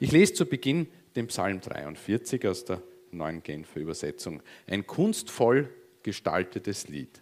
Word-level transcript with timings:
Ich 0.00 0.10
lese 0.10 0.34
zu 0.34 0.46
Beginn 0.46 0.88
den 1.14 1.28
Psalm 1.28 1.60
43 1.60 2.46
aus 2.46 2.64
der 2.64 2.82
neuen 3.10 3.42
Genfer 3.42 3.80
Übersetzung. 3.80 4.42
Ein 4.66 4.86
kunstvoll 4.86 5.72
gestaltetes 6.02 6.88
Lied. 6.88 7.20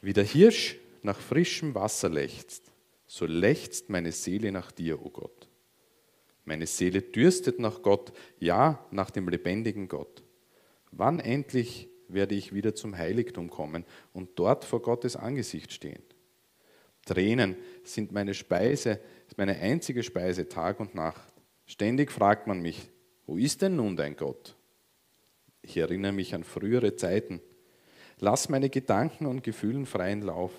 Wie 0.00 0.12
der 0.12 0.24
Hirsch 0.24 0.76
nach 1.02 1.18
frischem 1.18 1.74
Wasser 1.74 2.08
lechzt, 2.08 2.72
so 3.06 3.26
lechzt 3.26 3.90
meine 3.90 4.12
Seele 4.12 4.52
nach 4.52 4.70
dir, 4.70 5.00
o 5.00 5.06
oh 5.06 5.10
Gott. 5.10 5.48
Meine 6.44 6.66
Seele 6.66 7.02
dürstet 7.02 7.58
nach 7.58 7.82
Gott, 7.82 8.12
ja, 8.38 8.84
nach 8.90 9.10
dem 9.10 9.28
lebendigen 9.28 9.88
Gott. 9.88 10.22
Wann 10.92 11.20
endlich 11.20 11.88
werde 12.08 12.34
ich 12.34 12.54
wieder 12.54 12.74
zum 12.74 12.96
Heiligtum 12.96 13.50
kommen 13.50 13.84
und 14.12 14.30
dort 14.36 14.64
vor 14.64 14.82
Gottes 14.82 15.16
Angesicht 15.16 15.72
stehen? 15.72 16.02
Tränen 17.04 17.56
sind 17.82 18.12
meine 18.12 18.34
Speise, 18.34 19.00
meine 19.38 19.58
einzige 19.58 20.02
Speise 20.02 20.48
Tag 20.48 20.80
und 20.80 20.94
Nacht. 20.94 21.32
Ständig 21.66 22.10
fragt 22.10 22.46
man 22.46 22.60
mich, 22.60 22.90
wo 23.26 23.36
ist 23.36 23.62
denn 23.62 23.76
nun 23.76 23.96
dein 23.96 24.16
Gott? 24.16 24.56
Ich 25.62 25.76
erinnere 25.76 26.12
mich 26.12 26.34
an 26.34 26.44
frühere 26.44 26.96
Zeiten. 26.96 27.40
Lass 28.18 28.48
meine 28.48 28.70
Gedanken 28.70 29.26
und 29.26 29.44
Gefühlen 29.44 29.86
freien 29.86 30.22
Lauf. 30.22 30.52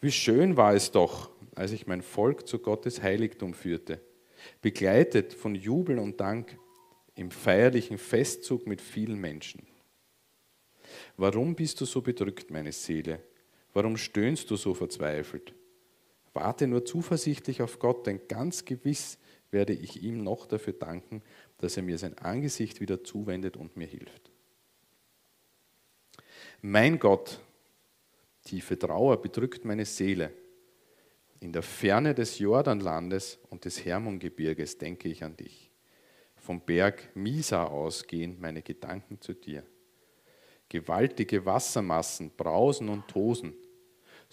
Wie 0.00 0.12
schön 0.12 0.56
war 0.56 0.74
es 0.74 0.90
doch, 0.90 1.30
als 1.54 1.72
ich 1.72 1.86
mein 1.86 2.02
Volk 2.02 2.46
zu 2.46 2.58
Gottes 2.58 3.02
Heiligtum 3.02 3.54
führte, 3.54 4.00
begleitet 4.60 5.32
von 5.32 5.54
Jubel 5.54 5.98
und 5.98 6.20
Dank 6.20 6.58
im 7.14 7.30
feierlichen 7.30 7.98
Festzug 7.98 8.66
mit 8.66 8.80
vielen 8.80 9.20
Menschen. 9.20 9.66
Warum 11.16 11.54
bist 11.54 11.80
du 11.80 11.84
so 11.84 12.00
bedrückt, 12.00 12.50
meine 12.50 12.72
Seele? 12.72 13.22
Warum 13.72 13.96
stöhnst 13.96 14.50
du 14.50 14.56
so 14.56 14.74
verzweifelt? 14.74 15.54
Warte 16.34 16.66
nur 16.66 16.84
zuversichtlich 16.84 17.62
auf 17.62 17.78
Gott, 17.78 18.06
denn 18.06 18.26
ganz 18.28 18.64
gewiss 18.64 19.18
werde 19.50 19.74
ich 19.74 20.02
ihm 20.02 20.22
noch 20.22 20.46
dafür 20.46 20.72
danken, 20.72 21.22
dass 21.58 21.76
er 21.76 21.82
mir 21.82 21.98
sein 21.98 22.16
Angesicht 22.18 22.80
wieder 22.80 23.04
zuwendet 23.04 23.56
und 23.56 23.76
mir 23.76 23.86
hilft. 23.86 24.30
Mein 26.62 26.98
Gott, 26.98 27.40
tiefe 28.44 28.78
Trauer 28.78 29.20
bedrückt 29.20 29.64
meine 29.64 29.84
Seele. 29.84 30.32
In 31.40 31.52
der 31.52 31.62
Ferne 31.62 32.14
des 32.14 32.38
Jordanlandes 32.38 33.38
und 33.50 33.64
des 33.64 33.84
Hermongebirges 33.84 34.78
denke 34.78 35.08
ich 35.08 35.24
an 35.24 35.36
dich. 35.36 35.70
Vom 36.36 36.60
Berg 36.60 37.14
Misa 37.14 37.64
aus 37.64 38.06
gehen 38.06 38.40
meine 38.40 38.62
Gedanken 38.62 39.20
zu 39.20 39.34
dir. 39.34 39.64
Gewaltige 40.68 41.44
Wassermassen 41.44 42.30
brausen 42.36 42.88
und 42.88 43.06
tosen, 43.08 43.54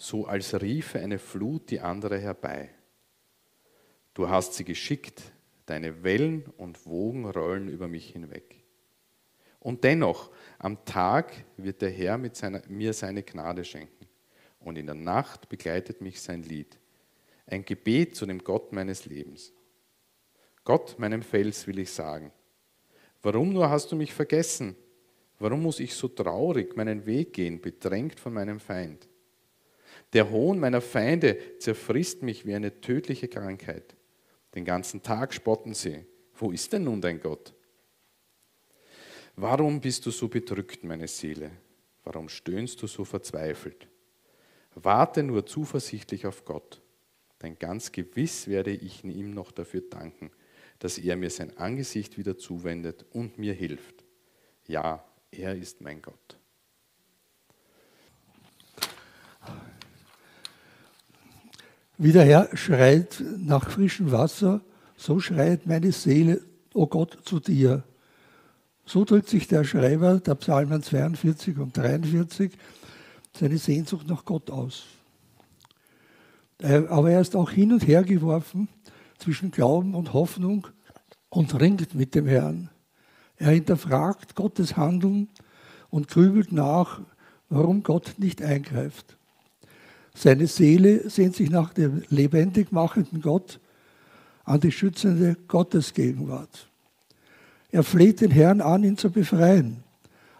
so 0.00 0.24
als 0.24 0.58
riefe 0.62 0.98
eine 0.98 1.18
Flut 1.18 1.70
die 1.70 1.80
andere 1.80 2.18
herbei. 2.18 2.70
Du 4.14 4.30
hast 4.30 4.54
sie 4.54 4.64
geschickt, 4.64 5.20
deine 5.66 6.02
Wellen 6.02 6.46
und 6.56 6.86
Wogen 6.86 7.28
rollen 7.28 7.68
über 7.68 7.86
mich 7.86 8.08
hinweg. 8.08 8.64
Und 9.58 9.84
dennoch, 9.84 10.30
am 10.58 10.86
Tag 10.86 11.44
wird 11.58 11.82
der 11.82 11.90
Herr 11.90 12.18
seiner, 12.32 12.62
mir 12.66 12.94
seine 12.94 13.22
Gnade 13.22 13.62
schenken, 13.62 14.08
und 14.58 14.78
in 14.78 14.86
der 14.86 14.94
Nacht 14.94 15.50
begleitet 15.50 16.00
mich 16.00 16.22
sein 16.22 16.44
Lied, 16.44 16.78
ein 17.46 17.66
Gebet 17.66 18.16
zu 18.16 18.24
dem 18.24 18.42
Gott 18.42 18.72
meines 18.72 19.04
Lebens. 19.04 19.52
Gott, 20.64 20.98
meinem 20.98 21.22
Fels, 21.22 21.66
will 21.66 21.78
ich 21.78 21.90
sagen, 21.90 22.32
warum 23.20 23.52
nur 23.52 23.68
hast 23.68 23.92
du 23.92 23.96
mich 23.96 24.14
vergessen? 24.14 24.76
Warum 25.38 25.62
muss 25.62 25.78
ich 25.78 25.92
so 25.92 26.08
traurig 26.08 26.74
meinen 26.74 27.04
Weg 27.04 27.34
gehen, 27.34 27.60
bedrängt 27.60 28.18
von 28.18 28.32
meinem 28.32 28.60
Feind? 28.60 29.09
Der 30.12 30.30
Hohn 30.30 30.58
meiner 30.58 30.80
Feinde 30.80 31.38
zerfrisst 31.58 32.22
mich 32.22 32.44
wie 32.46 32.54
eine 32.54 32.80
tödliche 32.80 33.28
Krankheit. 33.28 33.96
Den 34.54 34.64
ganzen 34.64 35.02
Tag 35.02 35.32
spotten 35.32 35.74
sie. 35.74 36.04
Wo 36.34 36.50
ist 36.50 36.72
denn 36.72 36.84
nun 36.84 37.00
dein 37.00 37.20
Gott? 37.20 37.54
Warum 39.36 39.80
bist 39.80 40.04
du 40.06 40.10
so 40.10 40.28
bedrückt, 40.28 40.82
meine 40.84 41.06
Seele? 41.06 41.52
Warum 42.04 42.28
stöhnst 42.28 42.82
du 42.82 42.86
so 42.86 43.04
verzweifelt? 43.04 43.86
Warte 44.74 45.22
nur 45.22 45.46
zuversichtlich 45.46 46.26
auf 46.26 46.44
Gott, 46.44 46.80
denn 47.42 47.58
ganz 47.58 47.92
gewiss 47.92 48.48
werde 48.48 48.70
ich 48.70 49.04
ihm 49.04 49.32
noch 49.32 49.52
dafür 49.52 49.82
danken, 49.82 50.30
dass 50.78 50.98
er 50.98 51.16
mir 51.16 51.30
sein 51.30 51.56
Angesicht 51.58 52.18
wieder 52.18 52.38
zuwendet 52.38 53.04
und 53.12 53.38
mir 53.38 53.52
hilft. 53.52 54.04
Ja, 54.66 55.04
er 55.30 55.54
ist 55.56 55.80
mein 55.80 56.00
Gott. 56.00 56.39
Wie 62.02 62.12
der 62.12 62.24
Herr 62.24 62.56
schreit 62.56 63.22
nach 63.36 63.68
frischem 63.68 64.10
Wasser, 64.10 64.62
so 64.96 65.20
schreit 65.20 65.66
meine 65.66 65.92
Seele, 65.92 66.40
o 66.72 66.84
oh 66.84 66.86
Gott, 66.86 67.18
zu 67.26 67.40
dir. 67.40 67.84
So 68.86 69.04
drückt 69.04 69.28
sich 69.28 69.48
der 69.48 69.64
Schreiber 69.64 70.18
der 70.18 70.34
Psalmen 70.36 70.82
42 70.82 71.58
und 71.58 71.76
43 71.76 72.52
seine 73.38 73.58
Sehnsucht 73.58 74.08
nach 74.08 74.24
Gott 74.24 74.50
aus. 74.50 74.84
Aber 76.62 77.10
er 77.10 77.20
ist 77.20 77.36
auch 77.36 77.50
hin 77.50 77.70
und 77.70 77.86
her 77.86 78.02
geworfen 78.02 78.68
zwischen 79.18 79.50
Glauben 79.50 79.94
und 79.94 80.14
Hoffnung 80.14 80.68
und 81.28 81.60
ringt 81.60 81.94
mit 81.94 82.14
dem 82.14 82.26
Herrn. 82.26 82.70
Er 83.36 83.50
hinterfragt 83.50 84.36
Gottes 84.36 84.74
Handeln 84.74 85.28
und 85.90 86.08
grübelt 86.08 86.50
nach, 86.50 87.02
warum 87.50 87.82
Gott 87.82 88.14
nicht 88.16 88.40
eingreift. 88.40 89.18
Seine 90.14 90.46
Seele 90.46 91.08
sehnt 91.08 91.36
sich 91.36 91.50
nach 91.50 91.72
dem 91.72 92.02
lebendig 92.08 92.72
machenden 92.72 93.20
Gott 93.20 93.60
an 94.44 94.60
die 94.60 94.72
schützende 94.72 95.36
Gottesgegenwart. 95.48 96.68
Er 97.70 97.84
fleht 97.84 98.20
den 98.20 98.30
Herrn 98.30 98.60
an, 98.60 98.82
ihn 98.82 98.96
zu 98.96 99.10
befreien, 99.10 99.84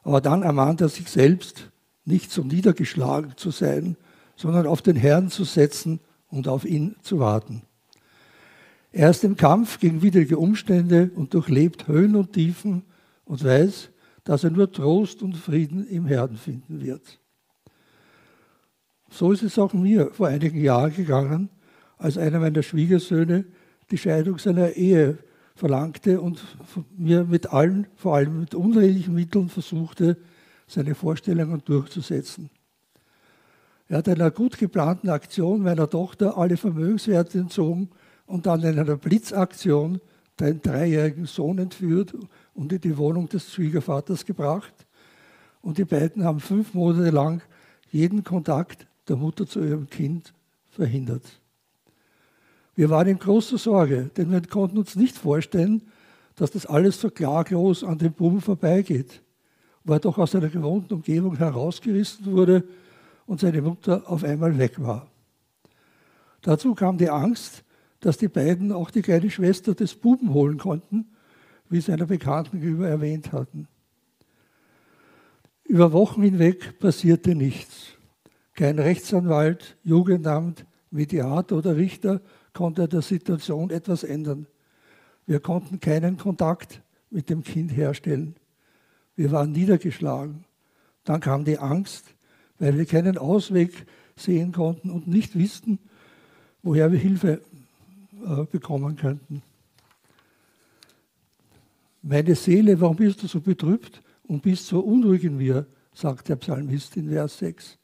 aber 0.02 0.20
dann 0.20 0.42
ermahnt 0.42 0.80
er 0.80 0.88
sich 0.88 1.08
selbst, 1.08 1.70
nicht 2.04 2.32
so 2.32 2.42
niedergeschlagen 2.42 3.36
zu 3.36 3.50
sein, 3.50 3.96
sondern 4.34 4.66
auf 4.66 4.82
den 4.82 4.96
Herrn 4.96 5.30
zu 5.30 5.44
setzen 5.44 6.00
und 6.28 6.48
auf 6.48 6.64
ihn 6.64 6.96
zu 7.02 7.20
warten. 7.20 7.62
Er 8.92 9.10
ist 9.10 9.22
im 9.22 9.36
Kampf 9.36 9.78
gegen 9.78 10.02
widrige 10.02 10.38
Umstände 10.38 11.10
und 11.14 11.34
durchlebt 11.34 11.86
Höhen 11.86 12.16
und 12.16 12.32
Tiefen 12.32 12.82
und 13.24 13.44
weiß, 13.44 13.90
dass 14.24 14.42
er 14.42 14.50
nur 14.50 14.72
Trost 14.72 15.22
und 15.22 15.36
Frieden 15.36 15.86
im 15.86 16.06
Herrn 16.06 16.36
finden 16.36 16.80
wird. 16.80 17.19
So 19.10 19.32
ist 19.32 19.42
es 19.42 19.58
auch 19.58 19.72
mir 19.72 20.10
vor 20.12 20.28
einigen 20.28 20.60
Jahren 20.60 20.94
gegangen, 20.94 21.50
als 21.98 22.16
einer 22.16 22.38
meiner 22.38 22.62
Schwiegersöhne 22.62 23.44
die 23.90 23.98
Scheidung 23.98 24.38
seiner 24.38 24.70
Ehe 24.70 25.18
verlangte 25.56 26.20
und 26.20 26.40
mir 26.96 27.24
mit 27.24 27.52
allen, 27.52 27.86
vor 27.96 28.14
allem 28.14 28.40
mit 28.40 28.54
unredlichen 28.54 29.14
Mitteln 29.14 29.48
versuchte, 29.48 30.16
seine 30.66 30.94
Vorstellungen 30.94 31.62
durchzusetzen. 31.64 32.50
Er 33.88 33.98
hat 33.98 34.08
einer 34.08 34.30
gut 34.30 34.56
geplanten 34.56 35.10
Aktion 35.10 35.62
meiner 35.62 35.90
Tochter 35.90 36.38
alle 36.38 36.56
Vermögenswerte 36.56 37.40
entzogen 37.40 37.90
und 38.26 38.46
dann 38.46 38.62
in 38.62 38.78
einer 38.78 38.96
Blitzaktion 38.96 40.00
den 40.38 40.62
dreijährigen 40.62 41.26
Sohn 41.26 41.58
entführt 41.58 42.14
und 42.54 42.72
in 42.72 42.80
die 42.80 42.96
Wohnung 42.96 43.28
des 43.28 43.52
Schwiegervaters 43.52 44.24
gebracht. 44.24 44.72
Und 45.60 45.78
die 45.78 45.84
beiden 45.84 46.24
haben 46.24 46.38
fünf 46.38 46.72
Monate 46.72 47.10
lang 47.10 47.42
jeden 47.90 48.22
Kontakt 48.22 48.86
der 49.10 49.16
Mutter 49.16 49.46
zu 49.46 49.60
ihrem 49.60 49.90
Kind 49.90 50.32
verhindert. 50.68 51.24
Wir 52.76 52.88
waren 52.88 53.08
in 53.08 53.18
großer 53.18 53.58
Sorge, 53.58 54.10
denn 54.16 54.30
wir 54.30 54.40
konnten 54.42 54.78
uns 54.78 54.94
nicht 54.94 55.18
vorstellen, 55.18 55.82
dass 56.36 56.52
das 56.52 56.64
alles 56.64 57.00
so 57.00 57.10
klaglos 57.10 57.84
an 57.84 57.98
dem 57.98 58.12
Buben 58.12 58.40
vorbeigeht, 58.40 59.20
wo 59.84 59.94
er 59.94 59.98
doch 59.98 60.16
aus 60.16 60.30
seiner 60.30 60.48
gewohnten 60.48 60.94
Umgebung 60.94 61.36
herausgerissen 61.36 62.24
wurde 62.24 62.64
und 63.26 63.40
seine 63.40 63.60
Mutter 63.60 64.04
auf 64.06 64.22
einmal 64.22 64.56
weg 64.56 64.80
war. 64.80 65.08
Dazu 66.42 66.74
kam 66.74 66.96
die 66.96 67.10
Angst, 67.10 67.64
dass 67.98 68.16
die 68.16 68.28
beiden 68.28 68.72
auch 68.72 68.90
die 68.90 69.02
kleine 69.02 69.28
Schwester 69.28 69.74
des 69.74 69.94
Buben 69.94 70.32
holen 70.32 70.56
konnten, 70.56 71.06
wie 71.68 71.80
sie 71.80 71.92
einer 71.92 72.06
Bekannten 72.06 72.60
gegenüber 72.60 72.88
erwähnt 72.88 73.32
hatten. 73.32 73.66
Über 75.64 75.92
Wochen 75.92 76.22
hinweg 76.22 76.78
passierte 76.78 77.34
nichts. 77.34 77.99
Kein 78.60 78.78
Rechtsanwalt, 78.78 79.78
Jugendamt, 79.84 80.66
Mediator 80.90 81.56
oder 81.56 81.76
Richter 81.76 82.20
konnte 82.52 82.88
der 82.88 83.00
Situation 83.00 83.70
etwas 83.70 84.04
ändern. 84.04 84.46
Wir 85.26 85.40
konnten 85.40 85.80
keinen 85.80 86.18
Kontakt 86.18 86.82
mit 87.08 87.30
dem 87.30 87.42
Kind 87.42 87.74
herstellen. 87.74 88.36
Wir 89.16 89.32
waren 89.32 89.52
niedergeschlagen. 89.52 90.44
Dann 91.04 91.20
kam 91.22 91.46
die 91.46 91.56
Angst, 91.56 92.04
weil 92.58 92.76
wir 92.76 92.84
keinen 92.84 93.16
Ausweg 93.16 93.86
sehen 94.14 94.52
konnten 94.52 94.90
und 94.90 95.08
nicht 95.08 95.40
wussten, 95.40 95.78
woher 96.62 96.92
wir 96.92 96.98
Hilfe 96.98 97.40
äh, 98.26 98.44
bekommen 98.44 98.96
könnten. 98.96 99.40
Meine 102.02 102.34
Seele, 102.34 102.78
warum 102.78 102.96
bist 102.96 103.22
du 103.22 103.26
so 103.26 103.40
betrübt 103.40 104.02
und 104.24 104.42
bist 104.42 104.66
so 104.66 104.80
unruhig 104.80 105.24
in 105.24 105.38
mir, 105.38 105.64
sagt 105.94 106.28
der 106.28 106.36
Psalmist 106.36 106.98
in 106.98 107.08
Vers 107.08 107.38
6. 107.38 107.79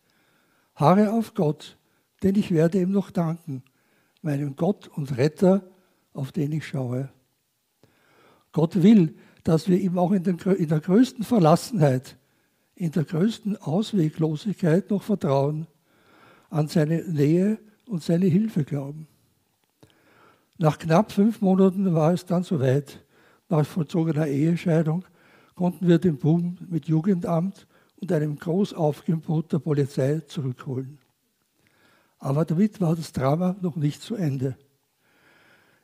Harre 0.76 1.12
auf 1.12 1.34
Gott, 1.34 1.76
denn 2.22 2.34
ich 2.36 2.50
werde 2.50 2.80
ihm 2.80 2.92
noch 2.92 3.10
danken, 3.10 3.62
meinem 4.22 4.56
Gott 4.56 4.88
und 4.88 5.16
Retter, 5.16 5.62
auf 6.12 6.32
den 6.32 6.52
ich 6.52 6.66
schaue. 6.66 7.08
Gott 8.52 8.82
will, 8.82 9.14
dass 9.42 9.68
wir 9.68 9.78
ihm 9.78 9.98
auch 9.98 10.12
in, 10.12 10.22
den, 10.22 10.38
in 10.38 10.68
der 10.68 10.80
größten 10.80 11.24
Verlassenheit, 11.24 12.16
in 12.74 12.92
der 12.92 13.04
größten 13.04 13.56
Ausweglosigkeit 13.56 14.90
noch 14.90 15.02
vertrauen, 15.02 15.66
an 16.50 16.68
seine 16.68 17.02
Nähe 17.04 17.58
und 17.88 18.02
seine 18.02 18.26
Hilfe 18.26 18.64
glauben. 18.64 19.08
Nach 20.58 20.78
knapp 20.78 21.12
fünf 21.12 21.40
Monaten 21.40 21.94
war 21.94 22.12
es 22.12 22.24
dann 22.24 22.42
soweit. 22.42 23.02
Nach 23.48 23.64
vollzogener 23.64 24.26
Ehescheidung 24.26 25.04
konnten 25.54 25.86
wir 25.86 25.98
den 25.98 26.16
Buben 26.16 26.58
mit 26.68 26.86
Jugendamt 26.86 27.66
und 28.00 28.12
einem 28.12 28.36
Großaufgebot 28.36 29.52
der 29.52 29.58
Polizei 29.58 30.20
zurückholen. 30.20 30.98
Aber 32.18 32.44
damit 32.44 32.80
war 32.80 32.96
das 32.96 33.12
Drama 33.12 33.56
noch 33.60 33.76
nicht 33.76 34.02
zu 34.02 34.14
Ende. 34.14 34.56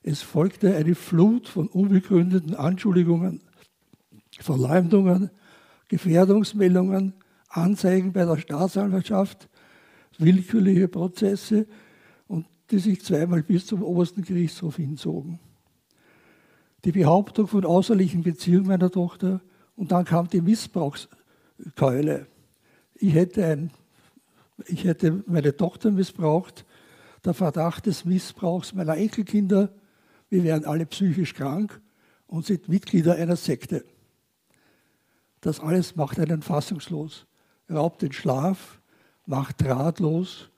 Es 0.02 0.22
folgte 0.22 0.74
eine 0.74 0.94
Flut 0.94 1.48
von 1.48 1.68
unbegründeten 1.68 2.54
Anschuldigungen, 2.54 3.40
Verleumdungen, 4.40 5.30
Gefährdungsmeldungen, 5.88 7.14
Anzeigen 7.48 8.12
bei 8.12 8.24
der 8.24 8.38
Staatsanwaltschaft, 8.38 9.48
willkürliche 10.18 10.88
Prozesse 10.88 11.66
und 12.26 12.46
die 12.70 12.78
sich 12.78 13.04
zweimal 13.04 13.42
bis 13.42 13.66
zum 13.66 13.82
obersten 13.82 14.22
Gerichtshof 14.22 14.76
hinzogen. 14.76 15.38
Die 16.84 16.92
Behauptung 16.92 17.46
von 17.46 17.64
außerlichen 17.64 18.22
Beziehungen 18.22 18.66
meiner 18.66 18.90
Tochter 18.90 19.40
und 19.76 19.92
dann 19.92 20.04
kam 20.04 20.28
die 20.28 20.40
Missbrauchskeule. 21.62 22.26
Ich 22.94 23.14
hätte, 23.14 23.44
ein, 23.44 23.70
ich 24.66 24.84
hätte 24.84 25.22
meine 25.26 25.56
Tochter 25.56 25.90
missbraucht, 25.90 26.64
der 27.24 27.34
Verdacht 27.34 27.86
des 27.86 28.04
Missbrauchs 28.04 28.74
meiner 28.74 28.96
Enkelkinder, 28.96 29.70
wir 30.28 30.44
wären 30.44 30.64
alle 30.64 30.86
psychisch 30.86 31.34
krank 31.34 31.80
und 32.26 32.46
sind 32.46 32.68
Mitglieder 32.68 33.14
einer 33.14 33.36
Sekte. 33.36 33.84
Das 35.40 35.60
alles 35.60 35.96
macht 35.96 36.18
einen 36.18 36.42
fassungslos, 36.42 37.26
raubt 37.70 38.02
den 38.02 38.12
Schlaf, 38.12 38.80
macht 39.26 39.64
ratlos 39.64 40.48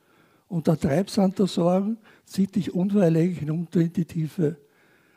und 0.48 0.66
der 0.66 0.78
Treibsand 0.78 1.38
der 1.38 1.46
Sorgen 1.46 1.98
zieht 2.24 2.54
dich 2.54 2.74
unweilig 2.74 3.38
hinunter 3.38 3.80
in 3.80 3.92
die 3.92 4.04
Tiefe. 4.04 4.58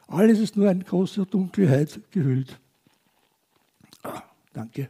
Alles 0.07 0.39
ist 0.39 0.55
nur 0.55 0.71
in 0.71 0.83
großer 0.83 1.25
Dunkelheit 1.25 1.99
gehüllt. 2.11 2.59
Ah, 4.03 4.23
danke. 4.53 4.89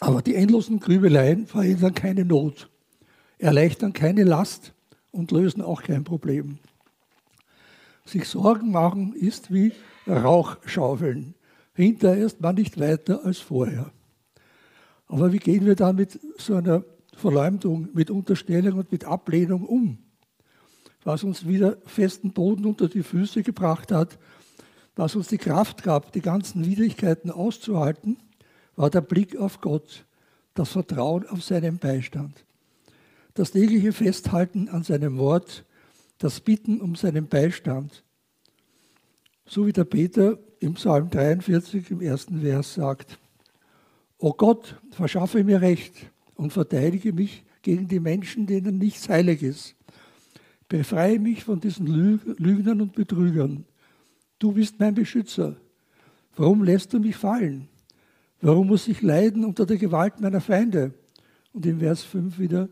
Aber 0.00 0.22
die 0.22 0.34
endlosen 0.34 0.80
Grübeleien 0.80 1.46
verhindern 1.46 1.94
keine 1.94 2.24
Not, 2.24 2.70
erleichtern 3.38 3.92
keine 3.92 4.24
Last 4.24 4.72
und 5.12 5.30
lösen 5.30 5.60
auch 5.60 5.82
kein 5.82 6.04
Problem. 6.04 6.58
Sich 8.06 8.26
Sorgen 8.26 8.72
machen 8.72 9.12
ist 9.12 9.52
wie 9.52 9.72
Rauchschaufeln. 10.08 11.34
Hinterher 11.74 12.24
ist 12.24 12.40
man 12.40 12.54
nicht 12.54 12.80
weiter 12.80 13.24
als 13.24 13.38
vorher. 13.38 13.92
Aber 15.06 15.32
wie 15.32 15.38
gehen 15.38 15.66
wir 15.66 15.76
dann 15.76 15.96
mit 15.96 16.18
so 16.38 16.54
einer 16.54 16.82
Verleumdung, 17.14 17.88
mit 17.92 18.10
Unterstellung 18.10 18.78
und 18.78 18.90
mit 18.90 19.04
Ablehnung 19.04 19.66
um? 19.66 19.98
Was 21.04 21.24
uns 21.24 21.46
wieder 21.46 21.76
festen 21.84 22.32
Boden 22.32 22.64
unter 22.64 22.88
die 22.88 23.02
Füße 23.02 23.42
gebracht 23.42 23.92
hat, 23.92 24.18
was 24.96 25.14
uns 25.14 25.28
die 25.28 25.38
Kraft 25.38 25.82
gab, 25.82 26.12
die 26.12 26.20
ganzen 26.20 26.64
Widrigkeiten 26.64 27.30
auszuhalten, 27.30 28.18
war 28.76 28.90
der 28.90 29.00
Blick 29.00 29.36
auf 29.36 29.60
Gott, 29.60 30.04
das 30.54 30.70
Vertrauen 30.70 31.26
auf 31.26 31.42
seinen 31.42 31.78
Beistand, 31.78 32.44
das 33.34 33.52
tägliche 33.52 33.92
Festhalten 33.92 34.68
an 34.68 34.82
seinem 34.82 35.18
Wort, 35.18 35.64
das 36.18 36.40
Bitten 36.40 36.80
um 36.80 36.96
seinen 36.96 37.28
Beistand. 37.28 38.04
So 39.46 39.66
wie 39.66 39.72
der 39.72 39.84
Peter 39.84 40.38
im 40.60 40.74
Psalm 40.74 41.10
43 41.10 41.90
im 41.90 42.00
ersten 42.00 42.42
Vers 42.42 42.74
sagt, 42.74 43.18
O 44.18 44.34
Gott, 44.34 44.76
verschaffe 44.90 45.42
mir 45.44 45.62
Recht 45.62 45.94
und 46.34 46.52
verteidige 46.52 47.14
mich 47.14 47.42
gegen 47.62 47.88
die 47.88 48.00
Menschen, 48.00 48.46
denen 48.46 48.76
nichts 48.76 49.08
heilig 49.08 49.42
ist. 49.42 49.74
Befreie 50.68 51.18
mich 51.18 51.42
von 51.44 51.58
diesen 51.58 51.86
Lügnern 51.86 52.82
und 52.82 52.92
Betrügern. 52.92 53.64
Du 54.38 54.52
bist 54.52 54.78
mein 54.78 54.94
Beschützer. 54.94 55.56
Warum 56.36 56.62
lässt 56.62 56.92
du 56.92 57.00
mich 57.00 57.16
fallen? 57.16 57.69
Warum 58.42 58.68
muss 58.68 58.88
ich 58.88 59.02
leiden 59.02 59.44
unter 59.44 59.66
der 59.66 59.76
Gewalt 59.76 60.20
meiner 60.20 60.40
Feinde? 60.40 60.94
Und 61.52 61.66
im 61.66 61.80
Vers 61.80 62.02
5 62.04 62.38
wieder, 62.38 62.68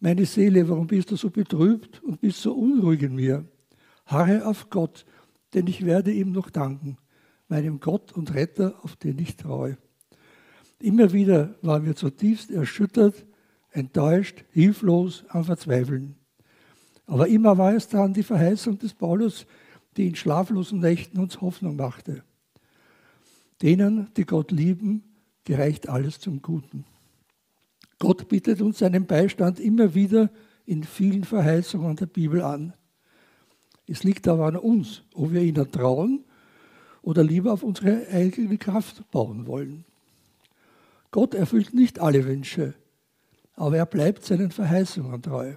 meine 0.00 0.24
Seele, 0.24 0.68
warum 0.68 0.86
bist 0.86 1.10
du 1.10 1.16
so 1.16 1.28
betrübt 1.28 2.02
und 2.02 2.20
bist 2.20 2.40
so 2.40 2.54
unruhig 2.54 3.02
in 3.02 3.14
mir? 3.14 3.44
Harre 4.06 4.46
auf 4.46 4.70
Gott, 4.70 5.04
denn 5.54 5.66
ich 5.66 5.84
werde 5.84 6.12
ihm 6.12 6.32
noch 6.32 6.50
danken, 6.50 6.96
meinem 7.48 7.78
Gott 7.78 8.12
und 8.12 8.32
Retter, 8.34 8.74
auf 8.82 8.96
den 8.96 9.18
ich 9.18 9.36
traue. 9.36 9.76
Immer 10.80 11.12
wieder 11.12 11.54
waren 11.62 11.84
wir 11.84 11.94
zutiefst 11.94 12.50
erschüttert, 12.50 13.26
enttäuscht, 13.70 14.44
hilflos, 14.50 15.24
am 15.28 15.44
Verzweifeln. 15.44 16.16
Aber 17.06 17.28
immer 17.28 17.58
war 17.58 17.74
es 17.74 17.88
dann 17.88 18.14
die 18.14 18.22
Verheißung 18.22 18.78
des 18.78 18.94
Paulus, 18.94 19.46
die 19.96 20.08
in 20.08 20.14
schlaflosen 20.14 20.80
Nächten 20.80 21.18
uns 21.18 21.40
Hoffnung 21.40 21.76
machte. 21.76 22.24
Denen, 23.62 24.08
die 24.16 24.24
Gott 24.24 24.50
lieben, 24.50 25.04
gereicht 25.44 25.88
alles 25.88 26.18
zum 26.18 26.42
Guten. 26.42 26.84
Gott 27.98 28.28
bittet 28.28 28.60
uns 28.60 28.78
seinen 28.78 29.06
Beistand 29.06 29.60
immer 29.60 29.94
wieder 29.94 30.30
in 30.66 30.82
vielen 30.82 31.22
Verheißungen 31.22 31.94
der 31.96 32.06
Bibel 32.06 32.42
an. 32.42 32.74
Es 33.86 34.02
liegt 34.02 34.26
aber 34.26 34.46
an 34.46 34.56
uns, 34.56 35.02
ob 35.14 35.32
wir 35.32 35.42
ihnen 35.42 35.70
trauen 35.70 36.24
oder 37.02 37.22
lieber 37.22 37.52
auf 37.52 37.62
unsere 37.62 38.08
eigene 38.08 38.58
Kraft 38.58 39.08
bauen 39.10 39.46
wollen. 39.46 39.84
Gott 41.12 41.34
erfüllt 41.34 41.74
nicht 41.74 42.00
alle 42.00 42.24
Wünsche, 42.24 42.74
aber 43.54 43.76
er 43.76 43.86
bleibt 43.86 44.24
seinen 44.24 44.50
Verheißungen 44.50 45.22
treu. 45.22 45.54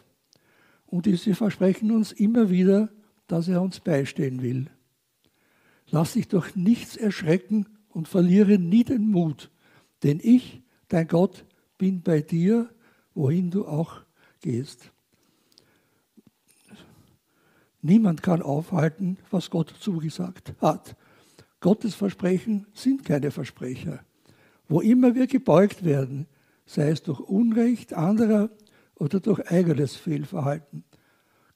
Und 0.85 1.05
diese 1.07 1.33
versprechen 1.33 1.91
uns 1.91 2.11
immer 2.11 2.49
wieder, 2.49 2.89
dass 3.27 3.47
er 3.47 3.61
uns 3.61 3.79
beistehen 3.79 4.41
will. 4.41 4.67
Lass 5.89 6.13
dich 6.13 6.27
durch 6.27 6.55
nichts 6.55 6.95
erschrecken 6.97 7.65
und 7.95 8.09
verliere 8.09 8.59
nie 8.59 8.83
den 8.83 9.09
Mut, 9.09 9.49
denn 10.03 10.19
ich, 10.21 10.61
dein 10.89 11.07
Gott, 11.07 11.45
bin 11.77 12.01
bei 12.01 12.19
dir, 12.19 12.69
wohin 13.13 13.49
du 13.51 13.65
auch 13.65 14.01
gehst. 14.41 14.91
Niemand 17.81 18.21
kann 18.21 18.41
aufhalten, 18.41 19.17
was 19.31 19.49
Gott 19.49 19.73
zugesagt 19.79 20.55
hat. 20.59 20.97
Gottes 21.61 21.95
Versprechen 21.95 22.67
sind 22.73 23.05
keine 23.05 23.31
Versprecher. 23.31 24.03
Wo 24.67 24.81
immer 24.81 25.15
wir 25.15 25.27
gebeugt 25.27 25.85
werden, 25.85 26.27
sei 26.65 26.89
es 26.89 27.01
durch 27.01 27.21
Unrecht 27.21 27.93
anderer 27.93 28.49
oder 28.95 29.21
durch 29.21 29.49
eigenes 29.49 29.95
Fehlverhalten, 29.95 30.83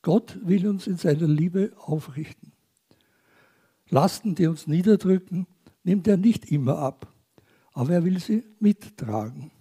Gott 0.02 0.40
will 0.42 0.70
uns 0.70 0.88
in 0.88 0.96
seiner 0.96 1.28
Liebe 1.28 1.74
aufrichten. 1.76 2.54
Lasten, 3.90 4.36
die 4.36 4.48
uns 4.48 4.68
niederdrücken, 4.68 5.46
nimmt 5.84 6.08
er 6.08 6.18
nicht 6.18 6.52
immer 6.52 6.78
ab, 6.78 7.12
aber 7.74 7.94
er 7.94 8.04
will 8.04 8.20
sie 8.20 8.44
mittragen. 8.60 9.52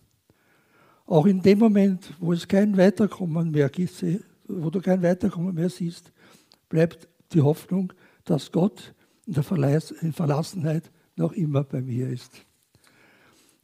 Auch 1.07 1.27
in 1.27 1.41
dem 1.41 1.59
Moment, 1.59 2.13
wo 2.19 2.33
es 2.33 2.47
kein 2.47 2.77
Weiterkommen 2.77 3.51
mehr 3.51 3.69
gibt, 3.71 4.05
wo 4.47 4.71
du 4.71 4.81
kein 4.81 5.03
Weiterkommen 5.03 5.55
mehr 5.55 5.71
siehst, 5.71 6.13
bleibt 6.69 7.09
die 7.33 7.41
Hoffnung, 7.41 7.93
dass 8.25 8.53
Gott 8.53 8.95
in 9.27 9.35
der 9.35 9.43
Verlassenheit 9.43 10.91
noch 11.17 11.33
immer 11.33 11.65
bei 11.65 11.81
mir 11.81 12.09
ist. 12.09 12.45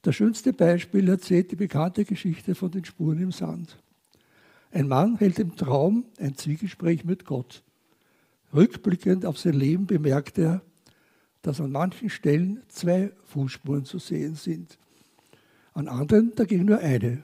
Das 0.02 0.16
schönste 0.16 0.52
Beispiel 0.52 1.08
erzählt 1.08 1.50
die 1.50 1.56
bekannte 1.56 2.04
Geschichte 2.04 2.54
von 2.54 2.70
den 2.70 2.84
Spuren 2.84 3.18
im 3.20 3.32
Sand. 3.32 3.78
Ein 4.70 4.88
Mann 4.88 5.16
hält 5.16 5.38
im 5.38 5.56
Traum 5.56 6.04
ein 6.18 6.36
Zwiegespräch 6.36 7.04
mit 7.04 7.24
Gott. 7.24 7.62
Rückblickend 8.52 9.24
auf 9.24 9.38
sein 9.38 9.54
Leben 9.54 9.86
bemerkt 9.86 10.36
er, 10.38 10.62
dass 11.44 11.60
an 11.60 11.72
manchen 11.72 12.08
Stellen 12.08 12.62
zwei 12.68 13.12
Fußspuren 13.24 13.84
zu 13.84 13.98
sehen 13.98 14.34
sind, 14.34 14.78
an 15.74 15.88
anderen 15.88 16.34
dagegen 16.34 16.64
nur 16.64 16.78
eine. 16.78 17.22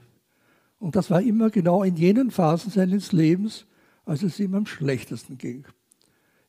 Und 0.78 0.94
das 0.94 1.10
war 1.10 1.22
immer 1.22 1.48
genau 1.48 1.82
in 1.82 1.96
jenen 1.96 2.30
Phasen 2.30 2.70
seines 2.70 3.12
Lebens, 3.12 3.64
als 4.04 4.22
es 4.22 4.38
ihm 4.38 4.54
am 4.54 4.66
schlechtesten 4.66 5.38
ging. 5.38 5.64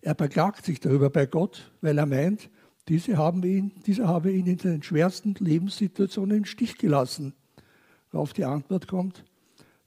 Er 0.01 0.15
beklagt 0.15 0.65
sich 0.65 0.81
darüber 0.81 1.09
bei 1.09 1.25
Gott, 1.25 1.71
weil 1.79 1.97
er 1.97 2.05
meint, 2.05 2.49
diese 2.89 3.17
haben 3.17 3.41
ihn, 3.43 3.71
dieser 3.85 4.05
habe 4.05 4.33
ihn 4.33 4.47
in 4.47 4.57
den 4.57 4.83
schwersten 4.83 5.33
Lebenssituationen 5.39 6.39
im 6.39 6.45
Stich 6.45 6.77
gelassen. 6.77 7.33
Worauf 8.11 8.33
die 8.33 8.43
Antwort 8.43 8.89
kommt, 8.89 9.23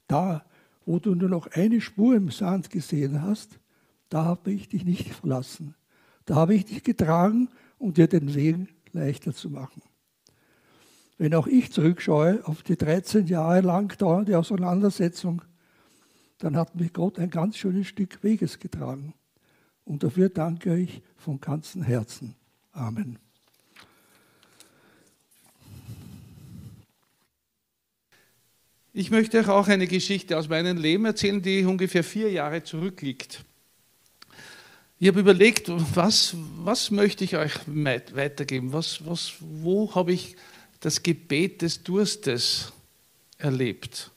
da, 0.07 0.43
wo 0.87 0.97
du 0.97 1.13
nur 1.13 1.29
noch 1.29 1.51
eine 1.51 1.81
Spur 1.81 2.15
im 2.15 2.31
Sand 2.31 2.71
gesehen 2.71 3.21
hast, 3.21 3.59
da 4.09 4.23
habe 4.25 4.51
ich 4.53 4.69
dich 4.69 4.85
nicht 4.85 5.13
verlassen. 5.13 5.75
Da 6.25 6.33
habe 6.33 6.55
ich 6.55 6.65
dich 6.65 6.81
getragen, 6.81 7.49
um 7.77 7.93
dir 7.93 8.07
den 8.07 8.33
Weg 8.33 8.67
leichter 8.91 9.33
zu 9.33 9.49
machen. 9.49 9.81
Wenn 11.17 11.33
auch 11.33 11.47
ich 11.47 11.71
zurückschaue 11.71 12.45
auf 12.45 12.63
die 12.63 12.77
13 12.77 13.27
Jahre 13.27 13.61
lang 13.61 13.97
dauernde 13.97 14.37
Auseinandersetzung 14.37 15.41
dann 16.37 16.57
hat 16.57 16.75
mich 16.75 16.93
Gott 16.93 17.19
ein 17.19 17.29
ganz 17.29 17.57
schönes 17.57 17.87
Stück 17.87 18.23
Weges 18.23 18.59
getragen. 18.59 19.13
Und 19.83 20.03
dafür 20.03 20.29
danke 20.29 20.77
ich 20.77 21.01
von 21.15 21.39
ganzem 21.39 21.83
Herzen. 21.83 22.35
Amen. 22.71 23.19
Ich 28.91 29.11
möchte 29.11 29.39
euch 29.39 29.49
auch 29.49 29.67
eine 29.67 29.87
Geschichte 29.87 30.37
aus 30.37 30.47
meinem 30.47 30.77
Leben 30.77 31.05
erzählen, 31.05 31.41
die 31.41 31.65
ungefähr 31.65 32.03
vier 32.03 32.31
Jahre 32.31 32.63
zurückliegt. 32.63 33.43
Ich 34.97 35.09
habe 35.09 35.19
überlegt, 35.19 35.65
was, 35.67 36.35
was 36.57 36.89
möchte 36.89 37.25
ich 37.25 37.35
euch 37.35 37.53
weitergeben? 37.67 38.71
Was, 38.71 39.05
was, 39.05 39.33
wo 39.41 39.93
habe 39.93 40.13
ich 40.13 40.37
das 40.79 41.03
Gebet 41.03 41.61
des 41.61 41.83
Durstes 41.83 42.71
erlebt? 43.37 44.11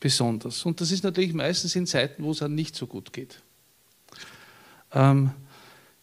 Besonders. 0.00 0.66
Und 0.66 0.80
das 0.80 0.90
ist 0.90 1.04
natürlich 1.04 1.32
meistens 1.32 1.76
in 1.76 1.86
Zeiten, 1.86 2.24
wo 2.24 2.32
es 2.32 2.42
einem 2.42 2.56
nicht 2.56 2.74
so 2.74 2.88
gut 2.88 3.12
geht. 3.12 3.40
Ähm, 4.92 5.30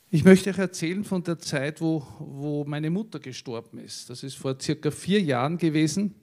ich 0.09 0.23
möchte 0.23 0.49
euch 0.49 0.57
erzählen 0.57 1.03
von 1.03 1.23
der 1.23 1.37
Zeit, 1.37 1.81
wo, 1.81 2.07
wo 2.17 2.63
meine 2.63 2.89
Mutter 2.89 3.19
gestorben 3.19 3.79
ist. 3.79 4.09
Das 4.09 4.23
ist 4.23 4.35
vor 4.35 4.57
circa 4.59 4.91
vier 4.91 5.21
Jahren 5.21 5.57
gewesen. 5.57 6.15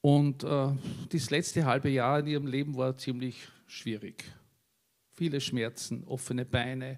Und 0.00 0.42
äh, 0.42 0.68
das 1.10 1.30
letzte 1.30 1.64
halbe 1.64 1.90
Jahr 1.90 2.18
in 2.18 2.26
ihrem 2.26 2.46
Leben 2.48 2.76
war 2.76 2.96
ziemlich 2.96 3.36
schwierig 3.68 4.24
viele 5.20 5.42
Schmerzen, 5.42 6.02
offene 6.06 6.46
Beine, 6.46 6.92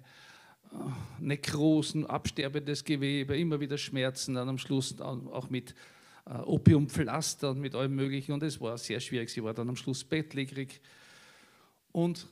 äh, 0.71 0.77
Nekrosen, 1.19 2.05
absterbendes 2.05 2.85
Gewebe, 2.85 3.37
immer 3.37 3.59
wieder 3.59 3.77
Schmerzen, 3.77 4.35
dann 4.35 4.47
am 4.47 4.57
Schluss 4.57 5.01
auch 5.01 5.49
mit 5.49 5.75
äh, 6.25 6.35
Opiumpflastern, 6.35 7.59
mit 7.59 7.75
allem 7.75 7.95
Möglichen. 7.95 8.31
Und 8.31 8.41
es 8.43 8.61
war 8.61 8.77
sehr 8.77 9.01
schwierig. 9.01 9.29
Sie 9.29 9.43
war 9.43 9.53
dann 9.53 9.67
am 9.67 9.75
Schluss 9.75 10.05
bettlägerig. 10.05 10.79
Und 11.91 12.29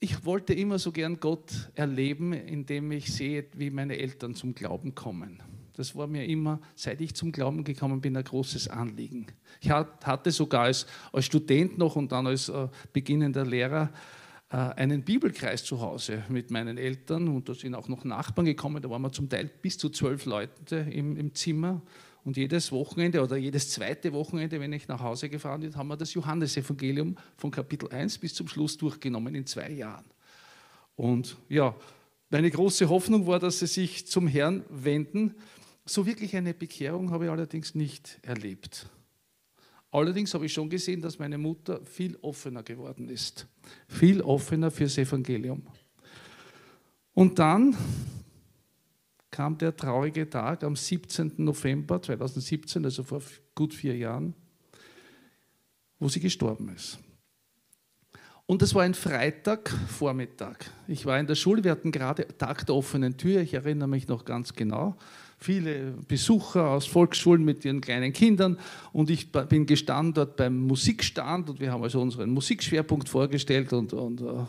ich 0.00 0.24
wollte 0.24 0.52
immer 0.52 0.80
so 0.80 0.90
gern 0.90 1.20
Gott 1.20 1.70
erleben, 1.76 2.32
indem 2.32 2.90
ich 2.90 3.12
sehe, 3.12 3.46
wie 3.54 3.70
meine 3.70 3.98
Eltern 3.98 4.34
zum 4.34 4.52
Glauben 4.52 4.96
kommen. 4.96 5.40
Das 5.74 5.94
war 5.94 6.08
mir 6.08 6.26
immer, 6.26 6.60
seit 6.74 7.00
ich 7.00 7.14
zum 7.14 7.30
Glauben 7.30 7.62
gekommen 7.62 8.00
bin, 8.00 8.16
ein 8.16 8.24
großes 8.24 8.66
Anliegen. 8.66 9.28
Ich 9.60 9.70
hatte 9.70 10.32
sogar 10.32 10.64
als, 10.64 10.86
als 11.12 11.26
Student 11.26 11.78
noch 11.78 11.94
und 11.94 12.10
dann 12.10 12.26
als 12.26 12.48
äh, 12.48 12.66
beginnender 12.92 13.46
Lehrer 13.46 13.90
einen 14.56 15.04
Bibelkreis 15.04 15.64
zu 15.64 15.80
Hause 15.80 16.24
mit 16.28 16.50
meinen 16.50 16.76
Eltern 16.76 17.28
und 17.28 17.48
da 17.48 17.54
sind 17.54 17.74
auch 17.74 17.86
noch 17.86 18.04
Nachbarn 18.04 18.46
gekommen, 18.46 18.82
da 18.82 18.90
waren 18.90 19.02
wir 19.02 19.12
zum 19.12 19.28
Teil 19.28 19.48
bis 19.62 19.78
zu 19.78 19.90
zwölf 19.90 20.24
Leute 20.24 20.76
im, 20.90 21.16
im 21.16 21.34
Zimmer 21.34 21.82
und 22.24 22.36
jedes 22.36 22.72
Wochenende 22.72 23.22
oder 23.22 23.36
jedes 23.36 23.70
zweite 23.70 24.12
Wochenende, 24.12 24.60
wenn 24.60 24.72
ich 24.72 24.88
nach 24.88 25.00
Hause 25.00 25.28
gefahren 25.28 25.60
bin, 25.60 25.76
haben 25.76 25.88
wir 25.88 25.96
das 25.96 26.14
Johannesevangelium 26.14 27.16
von 27.36 27.50
Kapitel 27.50 27.88
1 27.90 28.18
bis 28.18 28.34
zum 28.34 28.48
Schluss 28.48 28.76
durchgenommen 28.76 29.34
in 29.34 29.46
zwei 29.46 29.70
Jahren. 29.70 30.06
Und 30.96 31.36
ja, 31.48 31.74
meine 32.28 32.50
große 32.50 32.88
Hoffnung 32.88 33.26
war, 33.26 33.38
dass 33.38 33.60
sie 33.60 33.66
sich 33.66 34.06
zum 34.06 34.26
Herrn 34.26 34.64
wenden. 34.68 35.34
So 35.86 36.06
wirklich 36.06 36.36
eine 36.36 36.54
Bekehrung 36.54 37.10
habe 37.10 37.26
ich 37.26 37.30
allerdings 37.30 37.74
nicht 37.74 38.18
erlebt. 38.22 38.88
Allerdings 39.92 40.32
habe 40.34 40.46
ich 40.46 40.52
schon 40.52 40.70
gesehen, 40.70 41.00
dass 41.00 41.18
meine 41.18 41.36
Mutter 41.36 41.80
viel 41.84 42.16
offener 42.22 42.62
geworden 42.62 43.08
ist. 43.08 43.46
Viel 43.88 44.20
offener 44.20 44.70
fürs 44.70 44.96
Evangelium. 44.98 45.62
Und 47.12 47.38
dann 47.38 47.76
kam 49.30 49.58
der 49.58 49.74
traurige 49.74 50.28
Tag 50.28 50.62
am 50.62 50.76
17. 50.76 51.34
November 51.38 52.00
2017, 52.00 52.84
also 52.84 53.02
vor 53.02 53.22
gut 53.54 53.74
vier 53.74 53.96
Jahren, 53.96 54.34
wo 55.98 56.08
sie 56.08 56.20
gestorben 56.20 56.68
ist. 56.74 56.98
Und 58.46 58.62
das 58.62 58.74
war 58.74 58.82
ein 58.82 58.94
Freitagvormittag. 58.94 60.56
Ich 60.88 61.06
war 61.06 61.18
in 61.18 61.26
der 61.26 61.36
Schule, 61.36 61.62
wir 61.62 61.70
hatten 61.70 61.92
gerade 61.92 62.26
Tag 62.36 62.66
der 62.66 62.74
offenen 62.74 63.16
Tür, 63.16 63.40
ich 63.40 63.54
erinnere 63.54 63.88
mich 63.88 64.08
noch 64.08 64.24
ganz 64.24 64.52
genau 64.54 64.96
viele 65.40 65.92
Besucher 66.06 66.68
aus 66.68 66.86
Volksschulen 66.86 67.44
mit 67.44 67.64
ihren 67.64 67.80
kleinen 67.80 68.12
Kindern 68.12 68.58
und 68.92 69.08
ich 69.08 69.32
bin 69.32 69.64
gestanden 69.64 70.14
dort 70.14 70.36
beim 70.36 70.66
Musikstand 70.66 71.48
und 71.48 71.60
wir 71.60 71.72
haben 71.72 71.82
also 71.82 72.00
unseren 72.00 72.30
Musikschwerpunkt 72.30 73.08
vorgestellt 73.08 73.72
und, 73.72 73.94
und, 73.94 74.20
äh, 74.20 74.44